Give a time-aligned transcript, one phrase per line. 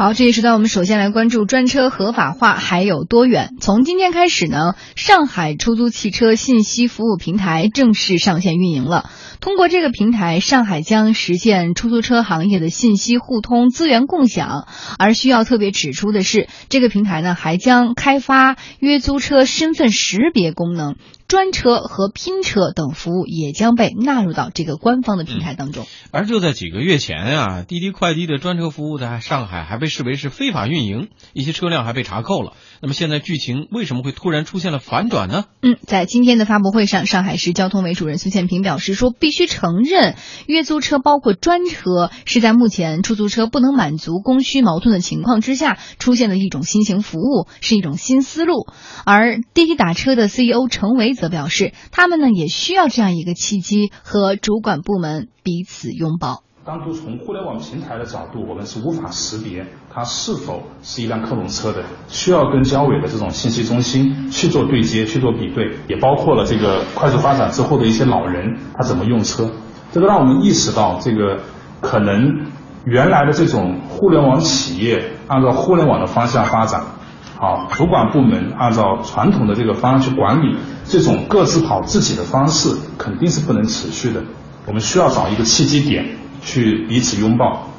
[0.00, 3.50] 好，这一时段我们首先来关注专车合法化还有多远？
[3.60, 9.10] 从今天开始呢，上海出租汽车信息服务平台正式上线运营了。
[9.42, 14.66] 通过这个平台，上海将实现出租车行业的信息互通、资源共享。
[14.98, 20.96] 而需要特别指出的是，这个平台呢还将开发约租车身份识别功能。
[21.30, 25.86] 专车和拼车等服务也将被纳入到这个官方的平台当中。
[26.10, 32.54] 而就在几个月前啊，滴滴快滴的专车服务在上海还被视为是非法运营，一些车辆还被查扣了。
[32.82, 35.44] 那么现在剧情为什么会突然出现了反转呢？
[35.62, 40.16] 嗯，在今天的发布会上，上海市交通委主任孙建平表示说，必须承认，
[40.48, 48.66] 约租车包括专车是在目前出租车不能满足供需矛盾的情况之下出现的一种新型服务，是一种新思路。
[49.04, 51.14] 而滴滴打车的 CEO 程维。
[51.20, 56.42] 则表示，他们呢也需要这样一个契机和主管部门彼此拥抱。
[56.62, 69.50] 单独从互联网平台的角度，我们是无法识别它是否是一辆克隆车的，需要跟交委的这种信息中心去做对接、去做比对，也包括了这个快速发展之后的一些老人他怎么用车，
[69.92, 71.40] 这个让我们意识到，这个
[71.80, 72.46] 可能
[72.84, 76.84] 原来的这种互联网企业按照互联网的方向发展。
[77.40, 84.22] 好，主管部门按照传统的这个方案去管理，这种各自跑自己的方式肯定是不能持续的。
[84.66, 87.70] 我们需要找一个契机点去彼此拥抱。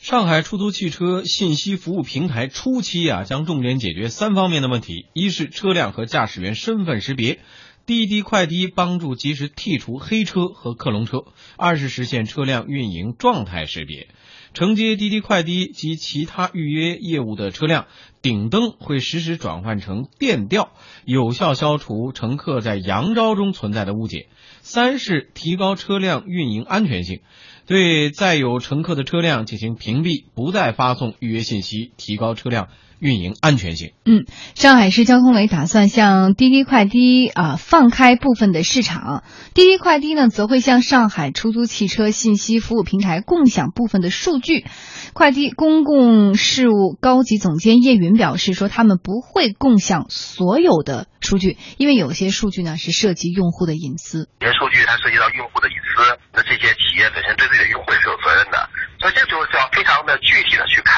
[0.00, 7.38] 上海出租汽车信息服务平台初期啊，将重点解决三方面的问题：一是车辆和驾驶员身份识别，
[7.86, 14.08] 滴滴快滴帮助及时剔除黑车和克隆车；二是实现车辆运营状态识别。
[14.54, 17.86] 承接滴滴快滴及其他预约业务的车辆，
[18.22, 20.70] 顶灯会实时转换成电调，
[21.04, 24.28] 有效消除乘客在扬招中存在的误解。
[24.62, 27.20] 三是提高车辆运营安全性，
[27.66, 32.68] 对载有乘客的车辆进行屏蔽，不再发送预约信息，提高车辆。
[33.04, 33.92] 运营安全性。
[34.06, 34.24] 嗯，
[34.54, 44.64] 上海市交通委打算向滴滴快滴啊放开部分的市场，滴滴快滴呢则会向上海出租汽车信息服务平台共享部分的数据。
[45.12, 54.30] 快滴公共事务高级总监叶云表示说，他们不会共享所有的数据，因为有些数据呢是涉及用户的隐私。
[54.40, 58.56] 有些数据它涉及到用户的隐私，那这些企业本身对自己的用户也是有责任的，
[58.98, 60.96] 所以这就是要非常的具体的去看。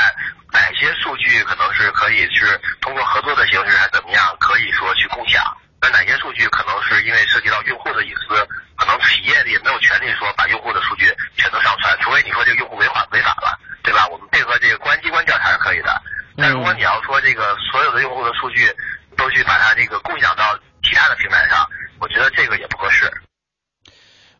[0.57, 5.45] 哪些数据可能是可以是通过合作的形式，还是怎么样，可以说去共享？
[5.83, 8.35] 那哪些数据可能是因为涉及到用户的隐私，
[8.75, 13.53] 可能企业也没有权利说把用户的数据全都上传，除非你说这个用户违法违法了，
[13.83, 14.07] 对吧？
[14.09, 16.03] 我们配合这个公安机关调查是可以的。
[16.39, 18.75] 但如果你要说这个所有的用户的数据
[19.15, 21.69] 都去把它这个共享到其他的平台上，
[22.01, 23.13] 我觉得这个也不合适。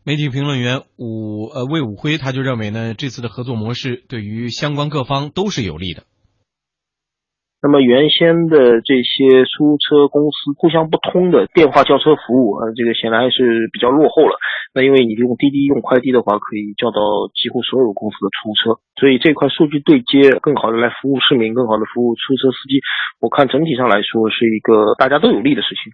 [0.07, 6.07] 媒体评论员武呃魏武辉他就认为呢，这次的合作模式对于相关各方都是有利的。
[7.59, 14.39] 那么原先的这些出租车公司互相不通的电话叫车服务，呃，这个显然还是比较落后了。
[14.71, 22.79] 那因为你用滴滴用快滴的话，可以叫到几乎所有公司的出租车，所以这块数据对接更好的来服务市民，更好的服务出租车司机，
[23.19, 25.91] 我看整体上来说是一个大家都有利的事情。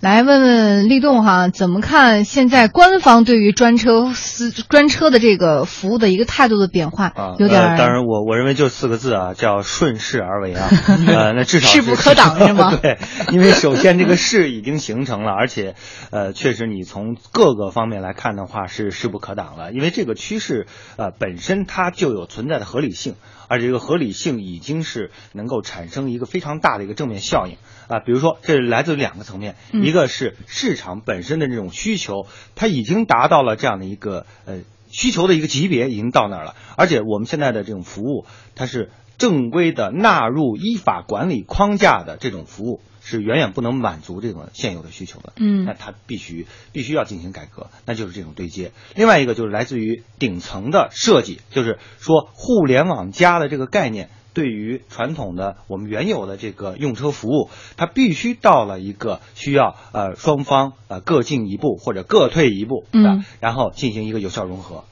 [0.00, 7.06] 来问问立栋哈，怎么看现在官方对于专车司专车的这个服务的一个态度的变化？
[7.06, 7.76] 啊，有点。
[7.76, 10.68] 当然，我我认为就四个字啊，叫顺势而为啊。
[11.06, 12.76] 呃，那至少势不可挡是吗？
[12.80, 12.98] 对，
[13.32, 15.74] 因为首先这个势已经形成了，而且
[16.10, 23.14] 呃，确实你从各个方面来看的话是势不可挡了，因为这个趋势呃本身它就有存在的合理性。
[23.48, 27.56] 而这个合理性已经是能够产生一个非常大的一个正面效应。
[27.86, 34.60] 啊，比如说这来自两个层面，一个是市场本身的这种需求，它已经达到了这样的一个呃
[34.94, 42.80] 需求的一个级别，已经到那儿了，而且我们现在的这种服务，它是正规的纳入依法管理框架的这种服务。
[43.06, 48.72] 是远远不能满足这种现有的需求的，嗯，那它必须必须要进行改革，那就是这种对接。
[48.94, 64.84] 另外一个就是来自于顶层的设计，就是说互联网加的这个概念，对于传统的我们原有的这个用车服务，它必须到了一个需要呃双方呃各进一步或者各退一步，嗯，然后进行一个有效融合。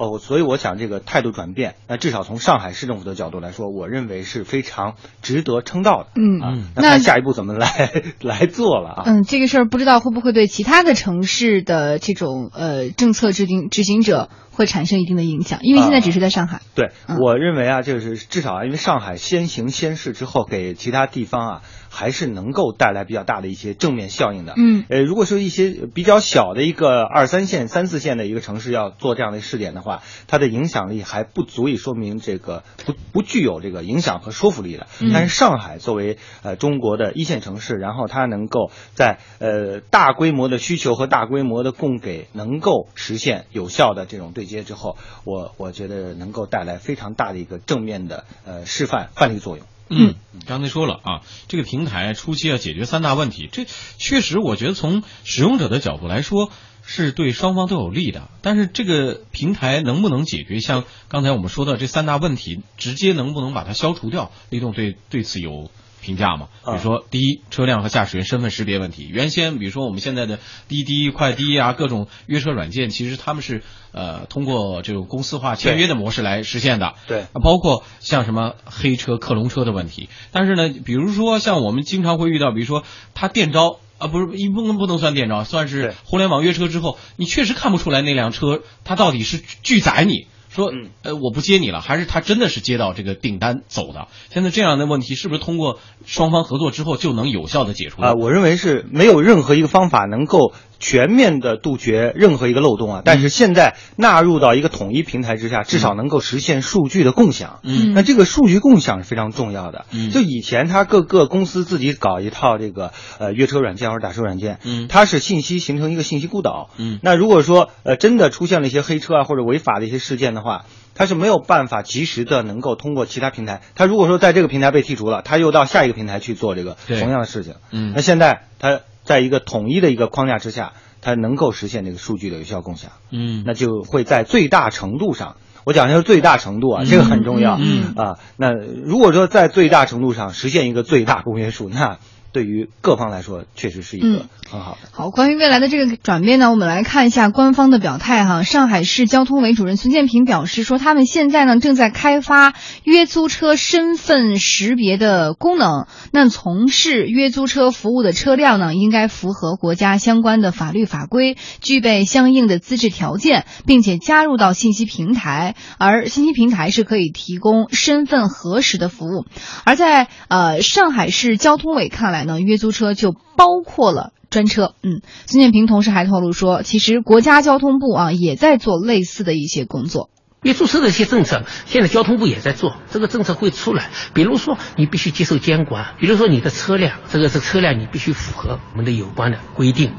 [0.00, 6.10] 哦，所以我想这个态度转变，那至少从上海市政府的角度来说，我认为是非常值得称道的。
[6.14, 7.90] 嗯啊，那看下一步怎么来
[8.22, 9.02] 来做了啊？
[9.06, 14.28] 嗯，这个事儿不知道会不会对其他的城市的这种呃政策制定执行者。
[14.58, 15.60] 会产生一定的影响？
[15.62, 16.60] 因为现在只是在上海。
[16.74, 24.54] 对，嗯我认为啊，就是至少啊，因为上海先行先试之后，给其他地方啊，还是能够带来比较大的一些正面效应的。
[24.56, 34.88] 嗯呃，如果说一些比较小的一个二三线、三四线的一个城市要做这样的试点的话，它的影响力还不足以说明这个不不具有这个影响和说服力的。
[35.00, 49.64] 嗯但是上海作为呃中国的一线城市，然后它能够在呃大规模的需求和大规模的供给能够实现有效的这种对接之后，我我觉得能够带来非常大的一个正面的呃示范范例作用。
[49.90, 50.16] 嗯，
[50.46, 53.64] 刚才说了啊，这个平台初期要解决三大问题，这
[53.96, 56.50] 确实我觉得从使用者的角度来说
[56.82, 58.28] 是对双方都有利的。
[58.42, 64.30] 但是这个平台能不能解决像刚才我们说的这三大问题，直接能不能把它消除掉？
[64.50, 66.48] 李总对对此有评价嘛？
[66.64, 73.62] 比如说，第一，车辆和驾驶员身份识别问题，原先比如说我们现在的滴滴、快滴啊，各种约车软件，其实他们是
[73.92, 76.94] 呃通过这种公司化签约的模式来实现的。
[77.06, 80.08] 对啊包括像什么黑车、克隆车的问题。
[80.32, 82.84] 但是呢，比如说像我们经常会遇到，比如说
[83.14, 83.78] 他电招。
[83.98, 94.08] 啊，不是，一不能不能算电招，算是互联网约车之后，你确实看不出来那辆车它到底是拒载你，说嗯呃我不接你了，还是他真的是接到这个订单走的。
[94.30, 98.02] 现在这样的问题是不是通过双方合作之后就能有效的解除？
[98.02, 103.02] 啊、我认为是没有任何一个方法能够全面的杜绝任何一个漏洞啊。
[103.04, 107.60] 但是现在纳入到一个统一平台之下，至少能够实现数据的共享。
[107.62, 109.86] 嗯那这个数据共享是非常重要的。
[109.92, 116.70] 嗯就以前它各个公司自己搞一套这个呃约车软件或者打车软件，嗯它是信息形成一个信息孤岛。
[116.76, 120.64] 嗯那如果说呃真的出现了一些黑车啊或者违法的一些事件的话，
[120.94, 123.62] 它是没有办法及时的能够通过其他平台。
[123.74, 127.54] 它如果说在这个平台被剔除了，它又到下一个平台去做这个同样的事情。
[127.70, 135.36] 嗯那现在它在一个统一的一个框架之下，它能够实现这个数据的有效共享，嗯那就会在最大程度上。
[135.64, 137.56] 我讲的是最大程度啊，这个很重要。
[137.58, 141.98] 嗯啊，那如果说在最大程度上实现一个最大公约数，那
[142.32, 144.88] 对于各方来说确实是一个嗯很好的。
[144.92, 148.42] 好，关于未来的这个转变呢，我们来看一下官方的表态哈。
[148.42, 152.54] 上海市交通委主任孙建平表示说，他们现在呢正在开发
[152.84, 155.86] 约租车身份识别的功能。
[156.12, 165.54] 那从事约租车服务的车辆呢，应该符合国家相关的法律法规，具备相应的资质条件，并且加入到信息平台。
[165.78, 169.26] 而信息平台是可以提供身份核实的服务。
[169.64, 174.12] 而在呃上海市交通委看来呢，约租车就包括了。
[174.30, 180.10] 专车，嗯，孙建平同时还透露说，其实国家交通部啊也在做类似的一些工作。
[180.42, 183.88] 约租车的一些政策，现在交通部也在做，这个政策会出来。
[184.12, 189.94] 比如说，你必须接受监管，比如说你的车辆，这个是车辆你必须符合我们的有关的规定。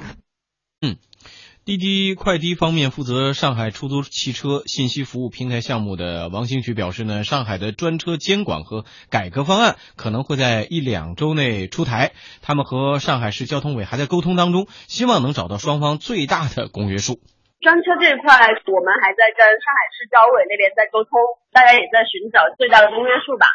[1.69, 17.21] 滴滴快滴方面负责上海出租汽车信息服务平台项目的王兴渠表示呢，上海的专车监管和改革方案可能会在一两周内出台，他们和上海市交通委还在沟通当中，希望能找到双方最大的公约数。
[17.62, 21.21] 专车这一块，我们还在跟上海市交委那边在沟通，
[21.54, 23.45] 大家也在寻找最大的公约数吧。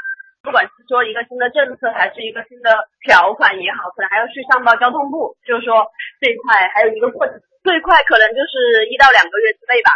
[0.44, 2.68] 不管是说一个新的政策，还是一个新的
[3.00, 5.88] 条款也好，可能还要去上报交通部，就是说
[6.20, 9.90] 这一块还有一个过程，最快可能就是一到两个月之内吧。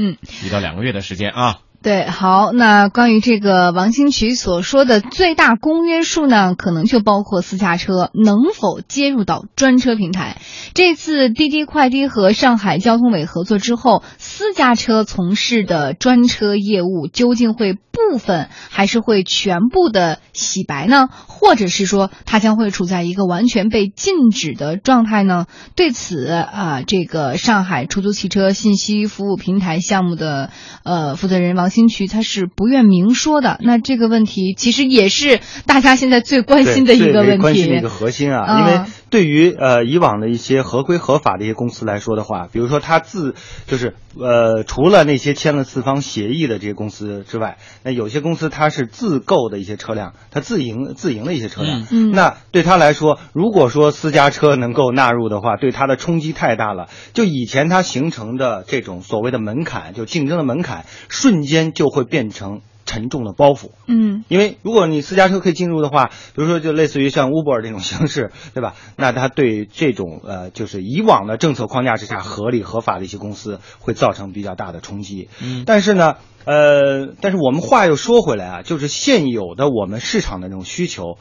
[0.00, 1.60] 嗯，一到两个月的时间啊。
[1.86, 10.38] 对，好，那关于这个王兴渠所说的最大公约数呢，可能就包括私家车能否接入到专车平台。
[10.74, 21.08] 这次滴滴快滴和上海交通委合作之后，私家车从事的专车业务究竟会部分还是会全部的洗白呢？
[21.28, 25.46] 或者是说它将会处在一个完全被禁止的状态呢？
[25.76, 30.50] 对此啊、这个上海出租汽车信息服务平台项目的
[30.82, 33.58] 呃负责人王兴渠他是不愿明说的。
[33.60, 37.90] 那这个问题其实也是大家现在最关心的一个问题关心的一个。
[37.90, 43.34] 核心啊，啊因为对于呃以往的一些合规合法的一些公司来说的话，比如说他自
[43.66, 56.88] 就是呃除了那些签了四方协议的这些公司之外，那有些公司它是自购的一些车辆，它自营自营的一些车辆，嗯那对他来说，如果说私家车能够纳入的话，对它的冲击太大了。
[57.12, 62.60] 就以前它形成的这种所谓的门槛，就竞争的门槛，瞬间就会变成
[62.96, 63.70] 沉重的包袱。
[63.86, 68.74] 嗯因为如果你私家车可以进入的话，比如说就类似于像 Uber 这种形式， 对吧？
[68.96, 75.28] 那它对这种呃，就是以往的政策框架之下合理合法的一些公司会造成比较大的冲击。
[75.42, 76.14] 嗯但是呢，
[76.46, 81.18] 呃，但是我们话又说回来啊，就是现有的我们市场的这种需求，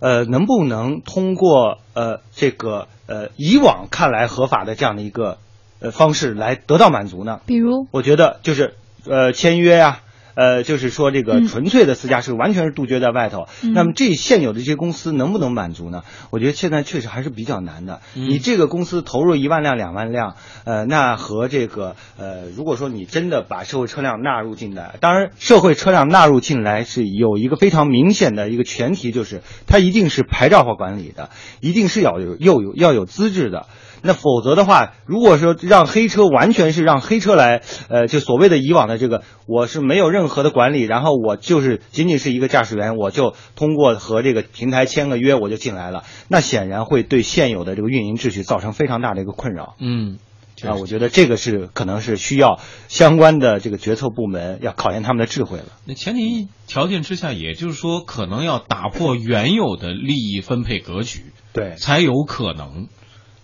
[0.00, 5.36] 呃，能不能通过呃这个呃以往看来合法的这样的一个
[5.80, 7.40] 呃方式来得到满足呢？
[7.46, 8.74] 比如，我觉得就是
[9.06, 10.00] 呃签约呀、
[10.34, 13.46] 呃，就是说这个嗯纯粹的私家车完全是杜绝在外头。
[13.62, 16.02] 嗯那么这现有的这些公司能不能满足呢？
[16.30, 18.00] 我觉得现在确实还是比较难的。
[18.14, 33.66] 嗯你这个公司投入一万辆、两万辆，呃，那和这个呃，如果说你真的把社会车辆纳入进来，当然社会车辆纳入进来是有一个非常明显的一个前提，就是它一定是牌照化管理的，一定是要有又有要有资质的。
[34.02, 49.74] 那否则的话，如果说让黑车完全是让黑车来，呃，就所谓的以往的这个，我是没有任何的管理，然后我就是仅仅是一个驾驶员，我就通过和这个平台签个约我就进来了，那显然会对现有的这个运营秩序造成非常大的一个困扰。
[49.80, 50.18] 嗯，
[50.56, 55.66] 确啊，我觉得这个是可能是需要相关的这个决策部门要考验他们的智慧了。
[55.86, 62.88] 那前提条件之下，也就是说，可能要打破原有的利益分配格局，对才有可能。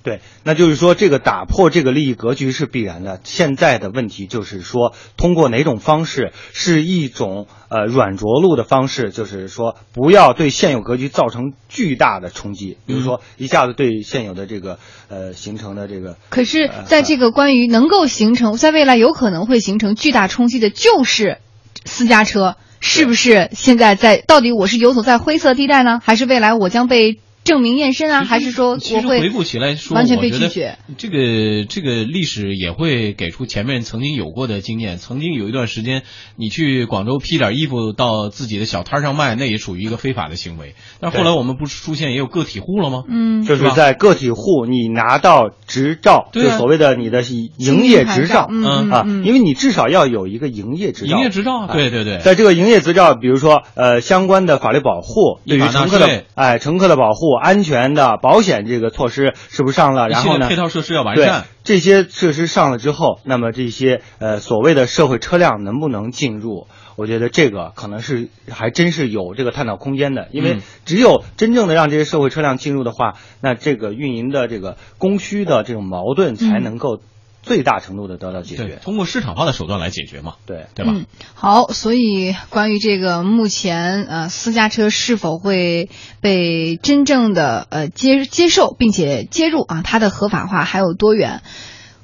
[0.07, 3.19] 对，那就是说，这个打破这个利益格局是必然的。
[3.25, 21.39] 现在的问题就是说，通过哪种方式，是一种呃软着陆的方式，就是说不要对现有格局造成巨大的冲击，比如说一下子对现有的这个呃形成的这个可是呃在这个关于能够形成，在未来有可能会形成巨大冲击的，就是
[21.85, 23.51] 私家车，是不是？
[23.55, 28.25] 现在在到底我是游走在灰色地带呢，还是未来我将被证明验身啊？
[28.25, 30.79] 还是说我会其实回顾起来说，完全被拒绝？
[30.99, 34.99] 这个这个历史也会给出前面曾经有过的经验。
[34.99, 36.03] 曾经有一段时间，
[36.37, 40.75] 你去广州批点衣服到自己的小摊上卖，那也属于一个非法的行为。
[41.00, 43.05] 但后来我们不是出现也有个体户了吗？
[43.09, 51.17] 嗯，就是在个体户，你拿到执照，对啊就所谓的你的营业执照嗯嗯啊嗯，因为你至少要有一个营业执照。
[51.17, 60.09] 营业执照啊，对对对，在这个营业执照，比如说呃相关的法律保护，对于乘客的哎乘客的保护、安全的保险这个措施是不是上了？
[60.09, 61.45] 然后呢，配套设施要完善。
[61.64, 66.66] 这些设施上了之后，那么这些呃所谓的社会车辆能不能进入？
[66.97, 77.00] 我觉得这个可能是还真是有这个探讨空间的，因为嗯只有真正的让这些社会车辆进入的话，那这个运营的这个供需的这种矛盾才嗯能够
[77.47, 78.81] 最大程度的得到解对决，。
[78.83, 80.67] 通过市场化的手段来解决嘛，对。
[80.75, 80.93] 对吧？
[80.95, 85.88] 嗯，好，所以关于这个目前呃私家车是否会
[86.21, 91.41] 被真正的呃接接受并且接入啊，它的合法化还有多远？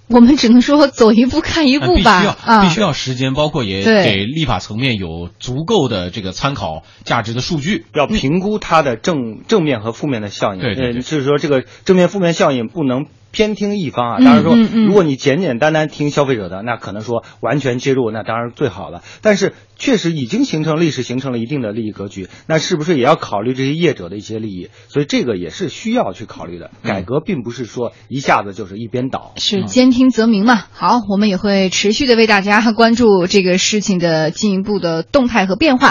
[0.09, 7.87] 我们只能说走一步看一哎步吧 必须要、啊，必须要时间，包括也给立法层面有足够的这个参考价值的数据。
[7.95, 10.61] 要评估它的正正面和负面的效应。
[10.61, 14.17] 对对对呃就是说这个正面负面效应不能偏听一方啊。
[14.21, 14.55] 嗯当然说
[14.87, 19.03] 如果你简简单单听消费者的，那可能说完全介入，那当然最好了。
[19.23, 24.69] 但是确实已经形成历史形成了一定的利益格局，那是不是也要考虑这些业者的一些利益？
[24.89, 26.71] 所以这个也是需要去考虑的。
[26.85, 29.33] 嗯改革并不是说一下子就是一边倒。
[29.37, 30.62] 是兼听则明嘛。
[30.73, 35.89] 好，我们也会持续的为大家关注这个事情的进一步的动态和变化。